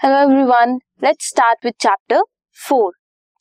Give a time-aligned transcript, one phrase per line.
[0.00, 2.22] Hello everyone let's start with chapter
[2.58, 2.92] four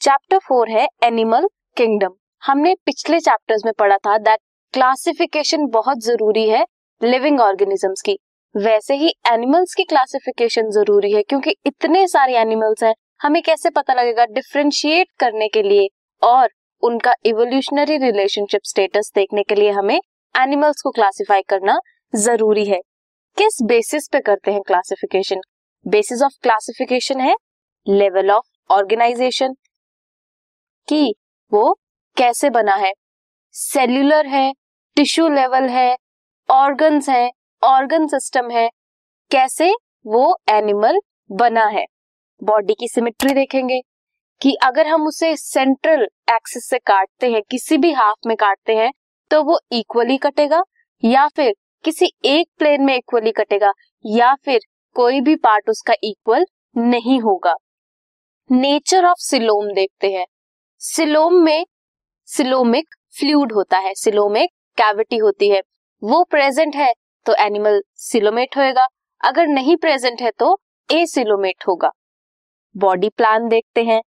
[0.00, 1.46] chapter four है animal
[1.76, 4.38] kingdom हमने पिछले chapters में पढ़ा था दैट
[4.74, 6.64] क्लासिफिकेशन बहुत ज़रूरी है
[7.00, 8.16] लिविंग ऑर्गेनिजम्स की।
[8.54, 13.94] वैसे ही एनिमल्स की क्लासिफिकेशन ज़रूरी है क्योंकि इतने सारे एनिमल्स हैं, हमें कैसे पता
[13.94, 15.86] लगेगा डिफ्रेंशिएट करने के लिए
[16.22, 16.48] और
[16.82, 19.98] उनका इवोल्यूशनरी रिलेशनशिप स्टेटस देखने के लिए हमें
[20.34, 21.78] एनिमल्स को क्लासिफाई करना
[22.12, 22.80] ज़रूरी है।
[23.36, 25.40] किस बेसिस पे करते हैं क्लासिफिकेशन
[25.86, 27.34] बेसिस ऑफ़ क्लासिफिकेशन है
[27.86, 29.54] लेवल ऑफ़ ऑर्गेनाइजेशन
[30.88, 31.14] कि
[31.52, 31.72] वो
[32.16, 32.92] कैसे बना है?
[33.54, 34.52] सेल्यूलर है
[34.96, 35.96] टिश्यू लेवल है
[36.48, 37.30] ऑर्गन्स है
[37.62, 38.68] ऑर्गन सिस्टम है,
[39.30, 39.70] कैसे
[40.06, 41.84] वो एनिमल बना है?
[42.42, 43.80] बॉडी की सिमेट्री देखेंगे
[44.40, 48.90] कि अगर हम उसे सेंट्रल एक्सिस से काटते हैं, किसी भी हाफ़ में काटते हैं
[49.30, 50.62] तो वो इक्वली कटेगा,
[51.02, 51.54] या फिर
[51.84, 53.72] किसी एक प्लेन में इक्वली कटेगा,
[54.04, 54.60] या फिर
[54.98, 56.44] कोई भी पार्ट उसका इक्वल
[56.76, 57.54] नहीं होगा।
[58.50, 60.24] नेचर ऑफ़ सिलोम देखते हैं।
[60.80, 61.64] सिलोम में
[62.28, 65.60] सिलोमिक फ्लूड होता है सिलोमिक कैविटी होती है।
[66.02, 66.92] वो प्रेजेंट है
[67.26, 68.86] तो एनिमल सिलोमेट होएगा।
[69.20, 70.56] अगर नहीं प्रेजेंट है तो
[70.88, 71.90] ए सिलोमेट होगा।
[72.74, 74.00] बॉडी प्लान देखते हैं।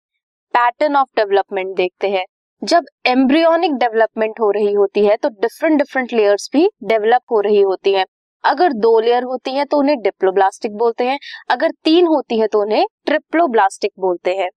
[0.54, 2.24] पैटर्न ऑफ़ डेवलपमेंट देखते हैं।
[2.62, 7.60] जब एम्ब्रियोनिक डेवलपमेंट हो रही होती है तो डिफरेंट डिफरेंट लेयर्स भी डेवलप हो रही
[7.60, 8.06] होती हैं।
[8.44, 11.18] अगर दो लेयर होती है तो उन्हें डिप्लोब्लास्टिक बोलते हैं।
[11.50, 14.48] अगर तीन होती है तो उन्हें ट्रिप्लोब्लास्टिक बोलते हैं।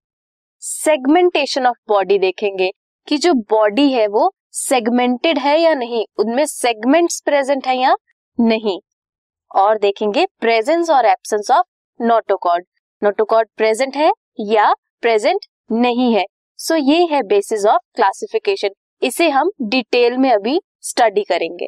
[0.60, 2.72] सेगमेंटेशन ऑफ़ बॉडी देखेंगे
[3.08, 6.06] कि जो बॉडी है वो सेगमेंटेड है या नहीं?
[6.20, 7.96] उनमें सेगमेंट्स प्रेजेंट है या
[8.40, 8.80] नहीं?
[9.56, 11.66] और देखेंगे प्रेजेंस और absence of
[12.02, 12.66] notochord
[13.04, 16.26] notochord present है या प्रेजेंट नहीं है?
[16.58, 18.70] सो so, ये है बेसिस ऑफ़ क्लासिफिकेशन
[19.02, 21.68] इसे हम डिटेल में अभी स्टडी करेंगे।